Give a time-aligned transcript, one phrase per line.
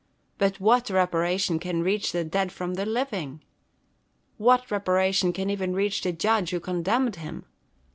[0.39, 3.43] But what reparation can reach the dead from the living?
[4.39, 7.45] What reparation can even reach the judge who condemned him